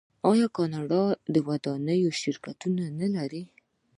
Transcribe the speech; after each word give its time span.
آیا 0.29 0.47
کاناډا 0.57 1.03
د 1.33 1.35
ودانیو 1.47 2.11
شرکتونه 2.21 2.83
نلري؟ 2.99 3.43